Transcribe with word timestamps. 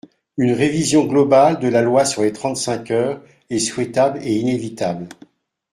Une 0.37 0.53
révision 0.53 1.05
globale 1.05 1.59
de 1.59 1.67
la 1.67 1.83
loi 1.83 2.05
sur 2.05 2.23
les 2.23 2.33
trente-cinq 2.33 2.89
heures 2.89 3.21
est 3.51 3.59
souhaitable 3.59 4.17
et 4.23 4.33
inévitable. 4.35 5.07